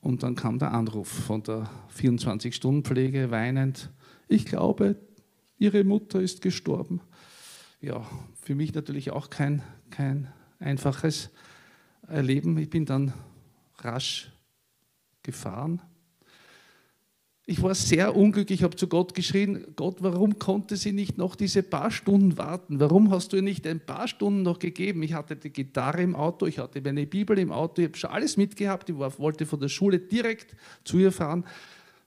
und 0.00 0.22
dann 0.22 0.36
kam 0.36 0.58
der 0.58 0.72
Anruf 0.72 1.08
von 1.08 1.42
der 1.42 1.68
24-Stunden-Pflege 1.98 3.30
weinend. 3.30 3.90
Ich 4.28 4.46
glaube, 4.46 4.96
Ihre 5.58 5.82
Mutter 5.82 6.20
ist 6.20 6.42
gestorben. 6.42 7.00
Ja, 7.80 8.06
für 8.40 8.54
mich 8.54 8.74
natürlich 8.74 9.10
auch 9.10 9.30
kein, 9.30 9.62
kein 9.90 10.32
einfaches 10.58 11.30
Erleben. 12.06 12.56
Ich 12.58 12.70
bin 12.70 12.86
dann 12.86 13.12
rasch 13.78 14.32
gefahren 15.22 15.80
ich 17.46 17.62
war 17.62 17.74
sehr 17.74 18.16
unglücklich, 18.16 18.60
ich 18.60 18.64
habe 18.64 18.76
zu 18.76 18.88
Gott 18.88 19.14
geschrien, 19.14 19.66
Gott, 19.76 19.96
warum 20.00 20.38
konnte 20.38 20.76
sie 20.76 20.92
nicht 20.92 21.18
noch 21.18 21.36
diese 21.36 21.62
paar 21.62 21.90
Stunden 21.90 22.38
warten? 22.38 22.80
Warum 22.80 23.10
hast 23.10 23.32
du 23.32 23.36
ihr 23.36 23.42
nicht 23.42 23.66
ein 23.66 23.80
paar 23.80 24.08
Stunden 24.08 24.42
noch 24.42 24.58
gegeben? 24.58 25.02
Ich 25.02 25.12
hatte 25.12 25.36
die 25.36 25.50
Gitarre 25.50 26.02
im 26.02 26.16
Auto, 26.16 26.46
ich 26.46 26.58
hatte 26.58 26.80
meine 26.80 27.06
Bibel 27.06 27.38
im 27.38 27.52
Auto, 27.52 27.82
ich 27.82 27.88
habe 27.88 27.98
schon 27.98 28.10
alles 28.10 28.38
mitgehabt, 28.38 28.88
ich 28.88 28.96
wollte 28.96 29.44
von 29.44 29.60
der 29.60 29.68
Schule 29.68 29.98
direkt 29.98 30.56
zu 30.84 30.98
ihr 30.98 31.12
fahren. 31.12 31.44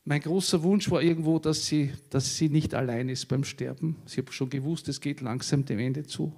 Mein 0.05 0.21
großer 0.21 0.63
Wunsch 0.63 0.89
war 0.89 1.03
irgendwo, 1.03 1.37
dass 1.37 1.67
sie, 1.67 1.91
dass 2.09 2.35
sie 2.37 2.49
nicht 2.49 2.73
allein 2.73 3.07
ist 3.09 3.27
beim 3.27 3.43
Sterben. 3.43 3.97
Ich 4.07 4.17
habe 4.17 4.31
schon 4.31 4.49
gewusst, 4.49 4.87
es 4.87 5.01
geht 5.01 5.21
langsam 5.21 5.65
dem 5.65 5.77
Ende 5.77 6.03
zu. 6.03 6.33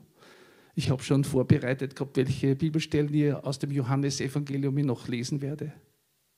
Ich 0.76 0.90
habe 0.90 1.04
schon 1.04 1.24
vorbereitet 1.24 1.96
gehabt, 1.96 2.18
welche 2.18 2.56
Bibelstellen 2.56 3.14
ich 3.14 3.34
aus 3.34 3.60
dem 3.60 3.72
Johannesevangelium 3.72 4.76
noch 4.76 5.08
lesen 5.08 5.42
werde. 5.42 5.72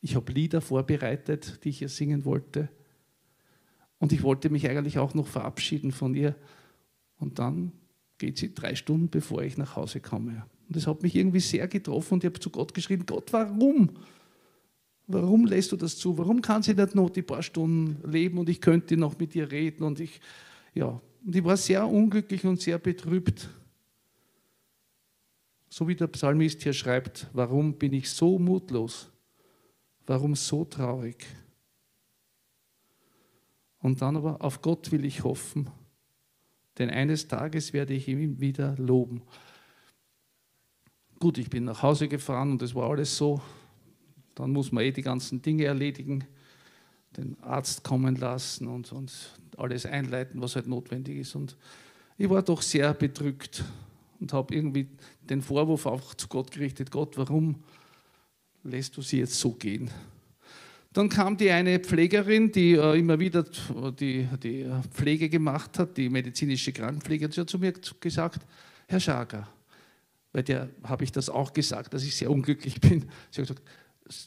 Ich 0.01 0.15
habe 0.15 0.31
Lieder 0.31 0.61
vorbereitet, 0.61 1.63
die 1.63 1.69
ich 1.69 1.81
ihr 1.81 1.89
singen 1.89 2.25
wollte. 2.25 2.69
Und 3.99 4.11
ich 4.11 4.23
wollte 4.23 4.49
mich 4.49 4.67
eigentlich 4.67 4.97
auch 4.97 5.13
noch 5.13 5.27
verabschieden 5.27 5.91
von 5.91 6.15
ihr. 6.15 6.35
Und 7.19 7.37
dann 7.37 7.71
geht 8.17 8.37
sie 8.39 8.53
drei 8.53 8.75
Stunden, 8.75 9.09
bevor 9.09 9.43
ich 9.43 9.57
nach 9.57 9.75
Hause 9.75 9.99
komme. 9.99 10.45
Und 10.67 10.75
das 10.75 10.87
hat 10.87 11.03
mich 11.03 11.15
irgendwie 11.15 11.39
sehr 11.39 11.67
getroffen 11.67 12.15
und 12.15 12.23
ich 12.23 12.29
habe 12.29 12.39
zu 12.39 12.49
Gott 12.49 12.73
geschrien, 12.73 13.05
Gott, 13.05 13.31
warum? 13.31 13.91
Warum 15.05 15.45
lässt 15.45 15.71
du 15.71 15.75
das 15.75 15.97
zu? 15.97 16.17
Warum 16.17 16.41
kann 16.41 16.63
sie 16.63 16.73
nicht 16.73 16.95
noch 16.95 17.09
die 17.09 17.21
paar 17.21 17.43
Stunden 17.43 17.97
leben 18.09 18.37
und 18.37 18.49
ich 18.49 18.61
könnte 18.61 18.97
noch 18.97 19.19
mit 19.19 19.35
ihr 19.35 19.51
reden? 19.51 19.83
Und 19.83 19.99
ich, 19.99 20.21
ja, 20.73 20.99
und 21.25 21.35
ich 21.35 21.43
war 21.43 21.57
sehr 21.57 21.87
unglücklich 21.87 22.45
und 22.45 22.59
sehr 22.59 22.79
betrübt. 22.79 23.49
So 25.69 25.87
wie 25.87 25.95
der 25.95 26.07
Psalmist 26.07 26.63
hier 26.63 26.73
schreibt, 26.73 27.27
warum 27.33 27.73
bin 27.73 27.93
ich 27.93 28.09
so 28.09 28.39
mutlos? 28.39 29.10
Warum 30.05 30.35
so 30.35 30.65
traurig? 30.65 31.25
Und 33.79 34.01
dann 34.01 34.17
aber, 34.17 34.41
auf 34.41 34.61
Gott 34.61 34.91
will 34.91 35.05
ich 35.05 35.23
hoffen, 35.23 35.69
denn 36.77 36.89
eines 36.89 37.27
Tages 37.27 37.73
werde 37.73 37.93
ich 37.93 38.07
ihn 38.07 38.39
wieder 38.39 38.75
loben. 38.77 39.23
Gut, 41.19 41.37
ich 41.37 41.49
bin 41.49 41.65
nach 41.65 41.83
Hause 41.83 42.07
gefahren 42.07 42.51
und 42.51 42.61
es 42.61 42.73
war 42.73 42.89
alles 42.89 43.15
so. 43.15 43.41
Dann 44.35 44.51
muss 44.51 44.71
man 44.71 44.83
eh 44.83 44.91
die 44.91 45.01
ganzen 45.01 45.41
Dinge 45.41 45.65
erledigen, 45.65 46.23
den 47.17 47.37
Arzt 47.41 47.83
kommen 47.83 48.15
lassen 48.15 48.67
und, 48.67 48.91
und 48.91 49.11
alles 49.57 49.85
einleiten, 49.85 50.41
was 50.41 50.55
halt 50.55 50.67
notwendig 50.67 51.17
ist. 51.17 51.35
Und 51.35 51.57
ich 52.17 52.29
war 52.29 52.41
doch 52.41 52.61
sehr 52.61 52.93
bedrückt 52.93 53.63
und 54.19 54.33
habe 54.33 54.55
irgendwie 54.55 54.87
den 55.29 55.41
Vorwurf 55.41 55.85
auch 55.85 56.13
zu 56.13 56.27
Gott 56.27 56.51
gerichtet, 56.51 56.91
Gott, 56.91 57.17
warum 57.17 57.63
lässt 58.63 58.95
du 58.97 59.01
sie 59.01 59.19
jetzt 59.19 59.39
so 59.39 59.51
gehen. 59.51 59.89
Dann 60.93 61.07
kam 61.07 61.37
die 61.37 61.49
eine 61.49 61.79
Pflegerin, 61.79 62.51
die 62.51 62.73
äh, 62.73 62.99
immer 62.99 63.17
wieder 63.17 63.45
die, 63.97 64.27
die 64.43 64.69
Pflege 64.91 65.29
gemacht 65.29 65.79
hat, 65.79 65.95
die 65.95 66.09
medizinische 66.09 66.73
Krankenpflege, 66.73 67.25
und 67.25 67.33
sie 67.33 67.41
hat 67.41 67.49
zu 67.49 67.59
mir 67.59 67.73
gesagt, 67.99 68.45
Herr 68.87 68.99
Schager, 68.99 69.47
bei 70.33 70.41
der 70.41 70.69
habe 70.83 71.03
ich 71.05 71.11
das 71.11 71.29
auch 71.29 71.53
gesagt, 71.53 71.93
dass 71.93 72.03
ich 72.03 72.15
sehr 72.15 72.29
unglücklich 72.29 72.79
bin. 72.81 73.05
Sie 73.31 73.41
hat 73.41 73.47
gesagt, 73.47 73.61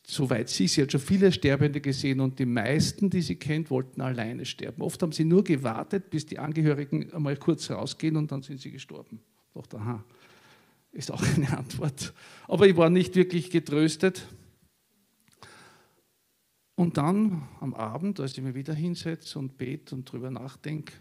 soweit 0.06 0.48
sie, 0.48 0.66
sie 0.66 0.82
hat 0.82 0.92
schon 0.92 1.00
viele 1.00 1.32
Sterbende 1.32 1.80
gesehen 1.80 2.20
und 2.20 2.38
die 2.38 2.46
meisten, 2.46 3.10
die 3.10 3.20
sie 3.20 3.36
kennt, 3.36 3.70
wollten 3.70 4.00
alleine 4.00 4.46
sterben. 4.46 4.82
Oft 4.82 5.02
haben 5.02 5.12
sie 5.12 5.24
nur 5.24 5.44
gewartet, 5.44 6.08
bis 6.08 6.24
die 6.24 6.38
Angehörigen 6.38 7.12
einmal 7.12 7.36
kurz 7.36 7.70
rausgehen 7.70 8.16
und 8.16 8.32
dann 8.32 8.42
sind 8.42 8.60
sie 8.60 8.70
gestorben. 8.70 9.20
Ich 9.48 9.60
dachte, 9.60 9.78
aha, 9.78 10.04
ist 10.94 11.10
auch 11.10 11.22
eine 11.36 11.56
Antwort. 11.56 12.14
Aber 12.48 12.66
ich 12.66 12.76
war 12.76 12.88
nicht 12.88 13.16
wirklich 13.16 13.50
getröstet. 13.50 14.26
Und 16.76 16.96
dann 16.96 17.48
am 17.60 17.74
Abend, 17.74 18.18
als 18.20 18.36
ich 18.36 18.42
mich 18.42 18.54
wieder 18.54 18.74
hinsetze 18.74 19.38
und 19.38 19.56
bete 19.56 19.94
und 19.94 20.08
darüber 20.08 20.30
nachdenke, 20.30 20.94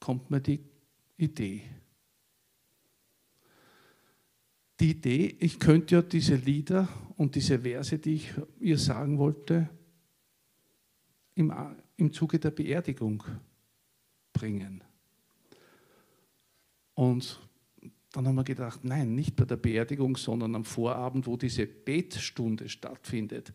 kommt 0.00 0.30
mir 0.30 0.40
die 0.40 0.60
Idee. 1.16 1.62
Die 4.80 4.90
Idee, 4.90 5.36
ich 5.40 5.58
könnte 5.58 5.96
ja 5.96 6.02
diese 6.02 6.36
Lieder 6.36 6.88
und 7.16 7.34
diese 7.34 7.58
Verse, 7.60 7.98
die 7.98 8.14
ich 8.14 8.32
ihr 8.60 8.78
sagen 8.78 9.18
wollte, 9.18 9.68
im, 11.34 11.52
im 11.96 12.12
Zuge 12.12 12.38
der 12.38 12.50
Beerdigung 12.50 13.24
bringen. 14.32 14.84
Und 16.94 17.47
dann 18.12 18.26
haben 18.26 18.36
wir 18.36 18.44
gedacht, 18.44 18.80
nein, 18.84 19.14
nicht 19.14 19.36
bei 19.36 19.44
der 19.44 19.56
Beerdigung, 19.56 20.16
sondern 20.16 20.54
am 20.54 20.64
Vorabend, 20.64 21.26
wo 21.26 21.36
diese 21.36 21.66
Betstunde 21.66 22.68
stattfindet, 22.68 23.52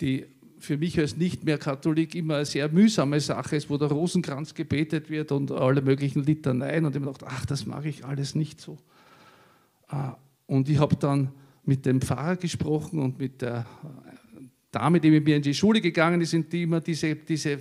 die 0.00 0.26
für 0.58 0.76
mich 0.76 0.98
als 0.98 1.16
nicht 1.16 1.44
mehr 1.44 1.58
Katholik 1.58 2.14
immer 2.14 2.36
eine 2.36 2.44
sehr 2.44 2.68
mühsame 2.68 3.20
Sache 3.20 3.56
ist, 3.56 3.70
wo 3.70 3.76
der 3.76 3.88
Rosenkranz 3.88 4.54
gebetet 4.54 5.08
wird 5.08 5.30
und 5.30 5.52
alle 5.52 5.82
möglichen 5.82 6.24
Litaneien. 6.24 6.84
Und 6.84 6.96
ich 6.96 7.02
habe 7.02 7.12
gedacht, 7.12 7.32
ach, 7.32 7.46
das 7.46 7.66
mache 7.66 7.88
ich 7.88 8.04
alles 8.04 8.34
nicht 8.34 8.60
so. 8.60 8.76
Ah, 9.86 10.16
und 10.46 10.68
ich 10.68 10.78
habe 10.78 10.96
dann 10.96 11.30
mit 11.64 11.86
dem 11.86 12.00
Pfarrer 12.00 12.36
gesprochen 12.36 12.98
und 12.98 13.18
mit 13.18 13.42
der 13.42 13.66
Dame, 14.70 15.00
die 15.00 15.10
mit 15.10 15.24
mir 15.24 15.36
in 15.36 15.42
die 15.42 15.54
Schule 15.54 15.80
gegangen 15.80 16.20
ist 16.20 16.34
die 16.52 16.62
immer 16.62 16.80
diese, 16.80 17.14
diese 17.14 17.52
äh, 17.52 17.58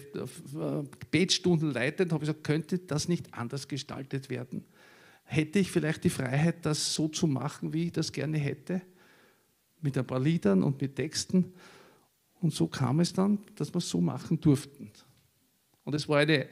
Betstunden 1.10 1.72
leitet, 1.72 2.12
habe 2.12 2.24
ich 2.24 2.30
gesagt, 2.30 2.44
könnte 2.44 2.80
das 2.80 3.08
nicht 3.08 3.34
anders 3.34 3.68
gestaltet 3.68 4.30
werden? 4.30 4.66
Hätte 5.30 5.60
ich 5.60 5.70
vielleicht 5.70 6.06
die 6.06 6.10
Freiheit, 6.10 6.66
das 6.66 6.94
so 6.94 7.10
zu 7.10 7.28
machen, 7.28 7.74
wie 7.74 7.88
ich 7.88 7.92
das 7.92 8.14
gerne 8.14 8.38
hätte? 8.38 8.82
Mit 9.82 9.98
ein 9.98 10.08
paar 10.08 10.22
Liedern 10.22 10.64
und 10.64 10.82
mit 10.82 10.96
Texten. 10.96 11.54
Und 12.42 12.54
so 12.54 12.68
kam 12.68 13.02
es 13.02 13.12
dann, 13.12 13.40
dass 13.56 13.74
wir 13.74 13.80
es 13.80 13.90
so 13.90 14.00
machen 14.00 14.40
durften. 14.40 14.90
Und 15.84 15.94
es 15.94 16.08
war 16.08 16.20
eine, 16.20 16.48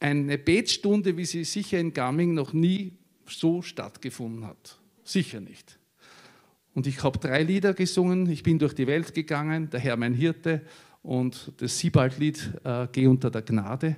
eine 0.00 0.38
Betstunde, 0.38 1.16
wie 1.18 1.26
sie 1.26 1.44
sicher 1.44 1.78
in 1.78 1.92
Gaming 1.92 2.32
noch 2.32 2.54
nie 2.54 2.96
so 3.26 3.60
stattgefunden 3.60 4.46
hat. 4.46 4.78
Sicher 5.04 5.40
nicht. 5.40 5.78
Und 6.74 6.86
ich 6.86 7.02
habe 7.02 7.18
drei 7.18 7.42
Lieder 7.42 7.74
gesungen. 7.74 8.30
Ich 8.30 8.42
bin 8.42 8.58
durch 8.58 8.74
die 8.74 8.86
Welt 8.86 9.12
gegangen, 9.14 9.68
der 9.68 9.80
Herr 9.80 9.96
mein 9.96 10.14
Hirte 10.14 10.62
und 11.02 11.52
das 11.58 11.78
Siebald-Lied 11.78 12.60
äh, 12.64 12.88
Geh 12.90 13.06
unter 13.06 13.30
der 13.30 13.42
Gnade. 13.42 13.96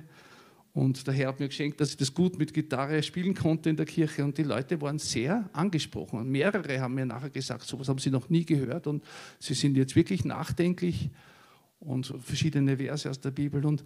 Und 0.73 1.05
der 1.05 1.13
Herr 1.13 1.27
hat 1.29 1.39
mir 1.39 1.49
geschenkt, 1.49 1.81
dass 1.81 1.89
ich 1.89 1.97
das 1.97 2.13
gut 2.13 2.37
mit 2.37 2.53
Gitarre 2.53 3.03
spielen 3.03 3.33
konnte 3.33 3.69
in 3.69 3.75
der 3.75 3.85
Kirche. 3.85 4.23
Und 4.23 4.37
die 4.37 4.43
Leute 4.43 4.79
waren 4.79 4.99
sehr 4.99 5.49
angesprochen. 5.51 6.19
Und 6.19 6.29
mehrere 6.29 6.79
haben 6.79 6.95
mir 6.95 7.05
nachher 7.05 7.29
gesagt, 7.29 7.63
sowas 7.63 7.89
haben 7.89 7.99
sie 7.99 8.09
noch 8.09 8.29
nie 8.29 8.45
gehört. 8.45 8.87
Und 8.87 9.03
sie 9.39 9.53
sind 9.53 9.75
jetzt 9.75 9.95
wirklich 9.95 10.23
nachdenklich 10.23 11.09
und 11.79 12.13
verschiedene 12.21 12.77
Verse 12.77 13.09
aus 13.09 13.19
der 13.19 13.31
Bibel. 13.31 13.65
Und 13.65 13.83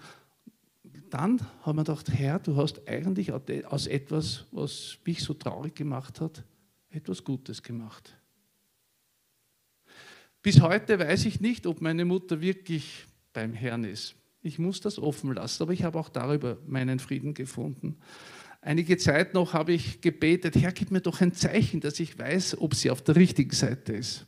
dann 1.09 1.39
haben 1.63 1.77
wir 1.77 1.83
gedacht, 1.83 2.09
Herr, 2.11 2.37
du 2.39 2.55
hast 2.55 2.87
eigentlich 2.87 3.31
aus 3.31 3.87
etwas, 3.87 4.45
was 4.51 4.99
mich 5.05 5.23
so 5.23 5.33
traurig 5.33 5.75
gemacht 5.75 6.21
hat, 6.21 6.43
etwas 6.89 7.23
Gutes 7.23 7.63
gemacht. 7.63 8.15
Bis 10.43 10.61
heute 10.61 10.99
weiß 10.99 11.25
ich 11.25 11.41
nicht, 11.41 11.65
ob 11.65 11.81
meine 11.81 12.05
Mutter 12.05 12.41
wirklich 12.41 13.07
beim 13.33 13.53
Herrn 13.53 13.83
ist. 13.83 14.15
Ich 14.45 14.59
muss 14.59 14.79
das 14.79 14.99
offen 14.99 15.33
lassen, 15.33 15.63
aber 15.63 15.73
ich 15.73 15.83
habe 15.83 15.97
auch 15.97 16.07
darüber 16.07 16.59
meinen 16.67 16.99
Frieden 16.99 17.33
gefunden. 17.33 17.97
Einige 18.61 18.95
Zeit 18.97 19.33
noch 19.33 19.53
habe 19.53 19.73
ich 19.73 20.01
gebetet, 20.01 20.55
Herr, 20.55 20.71
gib 20.71 20.91
mir 20.91 21.01
doch 21.01 21.19
ein 21.19 21.33
Zeichen, 21.33 21.81
dass 21.81 21.99
ich 21.99 22.19
weiß, 22.19 22.61
ob 22.61 22.75
sie 22.75 22.91
auf 22.91 23.01
der 23.01 23.15
richtigen 23.15 23.55
Seite 23.55 23.93
ist. 23.93 24.27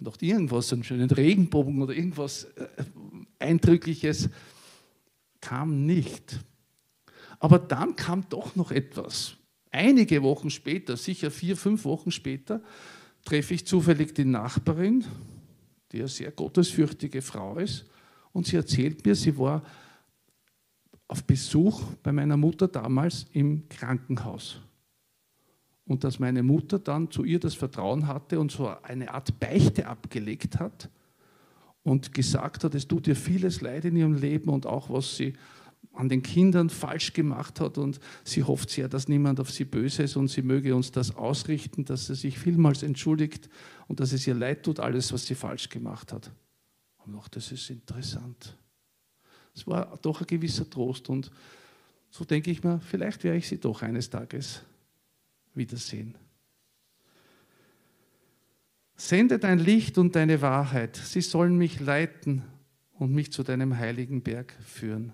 Und 0.00 0.08
auch 0.08 0.16
irgendwas, 0.20 0.72
einen 0.72 0.82
schönen 0.82 1.08
Regenbogen 1.08 1.80
oder 1.80 1.94
irgendwas 1.94 2.44
äh, 2.56 2.66
Eindrückliches 3.38 4.28
kam 5.40 5.86
nicht. 5.86 6.40
Aber 7.38 7.60
dann 7.60 7.94
kam 7.94 8.28
doch 8.28 8.56
noch 8.56 8.72
etwas. 8.72 9.36
Einige 9.70 10.24
Wochen 10.24 10.50
später, 10.50 10.96
sicher 10.96 11.30
vier, 11.30 11.56
fünf 11.56 11.84
Wochen 11.84 12.10
später, 12.10 12.60
treffe 13.24 13.54
ich 13.54 13.68
zufällig 13.68 14.14
die 14.14 14.24
Nachbarin, 14.24 15.04
die 15.94 16.00
eine 16.00 16.08
sehr 16.08 16.32
gottesfürchtige 16.32 17.22
Frau 17.22 17.56
ist, 17.56 17.86
und 18.32 18.48
sie 18.48 18.56
erzählt 18.56 19.06
mir, 19.06 19.14
sie 19.14 19.38
war 19.38 19.62
auf 21.06 21.22
Besuch 21.22 21.82
bei 22.02 22.10
meiner 22.10 22.36
Mutter 22.36 22.66
damals 22.66 23.26
im 23.32 23.68
Krankenhaus. 23.68 24.60
Und 25.86 26.02
dass 26.02 26.18
meine 26.18 26.42
Mutter 26.42 26.80
dann 26.80 27.12
zu 27.12 27.22
ihr 27.22 27.38
das 27.38 27.54
Vertrauen 27.54 28.08
hatte 28.08 28.40
und 28.40 28.50
so 28.50 28.68
eine 28.82 29.14
Art 29.14 29.38
Beichte 29.38 29.86
abgelegt 29.86 30.58
hat 30.58 30.88
und 31.84 32.12
gesagt 32.12 32.64
hat, 32.64 32.74
es 32.74 32.88
tut 32.88 33.06
ihr 33.06 33.14
vieles 33.14 33.60
leid 33.60 33.84
in 33.84 33.94
ihrem 33.94 34.14
Leben 34.14 34.50
und 34.50 34.66
auch 34.66 34.90
was 34.90 35.16
sie 35.16 35.34
an 35.92 36.08
den 36.08 36.22
Kindern 36.22 36.70
falsch 36.70 37.12
gemacht 37.12 37.60
hat 37.60 37.78
und 37.78 38.00
sie 38.24 38.42
hofft 38.42 38.70
sehr, 38.70 38.88
dass 38.88 39.08
niemand 39.08 39.40
auf 39.40 39.50
sie 39.50 39.64
böse 39.64 40.04
ist 40.04 40.16
und 40.16 40.28
sie 40.28 40.42
möge 40.42 40.74
uns 40.74 40.90
das 40.90 41.14
ausrichten, 41.14 41.84
dass 41.84 42.06
sie 42.06 42.14
sich 42.14 42.38
vielmals 42.38 42.82
entschuldigt 42.82 43.48
und 43.86 44.00
dass 44.00 44.12
es 44.12 44.26
ihr 44.26 44.34
leid 44.34 44.64
tut, 44.64 44.80
alles, 44.80 45.12
was 45.12 45.26
sie 45.26 45.34
falsch 45.34 45.68
gemacht 45.68 46.12
hat. 46.12 46.32
Und 47.06 47.14
auch 47.14 47.28
das 47.28 47.52
ist 47.52 47.70
interessant. 47.70 48.56
Es 49.54 49.66
war 49.66 49.98
doch 50.02 50.20
ein 50.20 50.26
gewisser 50.26 50.68
Trost 50.68 51.08
und 51.08 51.30
so 52.10 52.24
denke 52.24 52.50
ich 52.50 52.62
mir, 52.62 52.80
vielleicht 52.80 53.24
werde 53.24 53.38
ich 53.38 53.48
sie 53.48 53.58
doch 53.58 53.82
eines 53.82 54.10
Tages 54.10 54.62
wiedersehen. 55.54 56.16
Sende 58.96 59.38
dein 59.38 59.58
Licht 59.58 59.98
und 59.98 60.14
deine 60.14 60.40
Wahrheit, 60.40 60.96
sie 60.96 61.20
sollen 61.20 61.56
mich 61.56 61.80
leiten 61.80 62.42
und 62.92 63.12
mich 63.12 63.32
zu 63.32 63.42
deinem 63.42 63.76
heiligen 63.76 64.22
Berg 64.22 64.56
führen. 64.64 65.12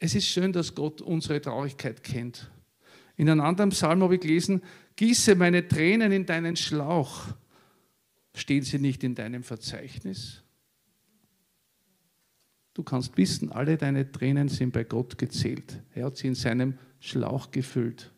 Es 0.00 0.14
ist 0.14 0.26
schön, 0.26 0.52
dass 0.52 0.74
Gott 0.74 1.00
unsere 1.00 1.40
Traurigkeit 1.40 2.02
kennt. 2.02 2.50
In 3.16 3.28
einem 3.28 3.40
anderen 3.40 3.70
Psalm 3.70 4.02
habe 4.02 4.14
ich 4.14 4.20
gelesen, 4.20 4.62
gieße 4.94 5.34
meine 5.34 5.66
Tränen 5.66 6.12
in 6.12 6.24
deinen 6.24 6.54
Schlauch. 6.54 7.26
Stehen 8.34 8.62
sie 8.62 8.78
nicht 8.78 9.02
in 9.02 9.16
deinem 9.16 9.42
Verzeichnis? 9.42 10.44
Du 12.74 12.84
kannst 12.84 13.16
wissen, 13.16 13.50
alle 13.50 13.76
deine 13.76 14.12
Tränen 14.12 14.48
sind 14.48 14.72
bei 14.72 14.84
Gott 14.84 15.18
gezählt. 15.18 15.82
Er 15.94 16.06
hat 16.06 16.16
sie 16.16 16.28
in 16.28 16.36
seinem 16.36 16.78
Schlauch 17.00 17.50
gefüllt. 17.50 18.12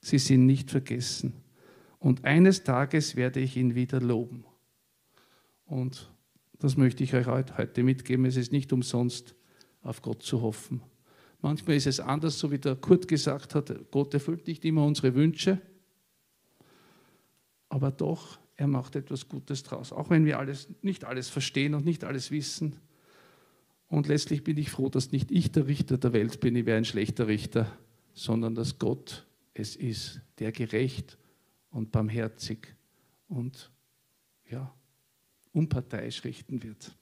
Sie 0.00 0.18
sind 0.18 0.44
nicht 0.44 0.72
vergessen. 0.72 1.34
Und 2.00 2.24
eines 2.24 2.64
Tages 2.64 3.14
werde 3.14 3.38
ich 3.38 3.56
ihn 3.56 3.76
wieder 3.76 4.00
loben. 4.00 4.44
Und 5.66 6.10
das 6.58 6.76
möchte 6.76 7.04
ich 7.04 7.14
euch 7.14 7.26
heute 7.26 7.84
mitgeben. 7.84 8.24
Es 8.24 8.36
ist 8.36 8.50
nicht 8.50 8.72
umsonst, 8.72 9.36
auf 9.82 10.02
Gott 10.02 10.24
zu 10.24 10.42
hoffen. 10.42 10.82
Manchmal 11.40 11.76
ist 11.76 11.86
es 11.86 12.00
anders, 12.00 12.38
so 12.38 12.50
wie 12.50 12.58
der 12.58 12.76
Kurt 12.76 13.08
gesagt 13.08 13.54
hat, 13.54 13.72
Gott 13.90 14.14
erfüllt 14.14 14.46
nicht 14.46 14.64
immer 14.64 14.84
unsere 14.84 15.14
Wünsche, 15.14 15.60
aber 17.68 17.90
doch, 17.90 18.38
er 18.56 18.66
macht 18.66 18.96
etwas 18.96 19.28
Gutes 19.28 19.62
draus. 19.62 19.92
Auch 19.92 20.08
wenn 20.10 20.24
wir 20.24 20.38
alles, 20.38 20.68
nicht 20.82 21.04
alles 21.04 21.28
verstehen 21.28 21.74
und 21.74 21.84
nicht 21.84 22.04
alles 22.04 22.30
wissen. 22.30 22.76
Und 23.88 24.08
letztlich 24.08 24.42
bin 24.42 24.56
ich 24.56 24.70
froh, 24.70 24.88
dass 24.88 25.12
nicht 25.12 25.30
ich 25.30 25.52
der 25.52 25.66
Richter 25.66 25.98
der 25.98 26.12
Welt 26.12 26.40
bin, 26.40 26.56
ich 26.56 26.66
wäre 26.66 26.78
ein 26.78 26.84
schlechter 26.84 27.26
Richter, 27.26 27.70
sondern 28.14 28.54
dass 28.54 28.78
Gott 28.78 29.26
es 29.52 29.76
ist, 29.76 30.20
der 30.38 30.52
gerecht 30.52 31.18
und 31.70 31.92
barmherzig 31.92 32.74
und 33.28 33.70
ja, 34.48 34.74
unparteiisch 35.52 36.24
richten 36.24 36.62
wird. 36.62 36.96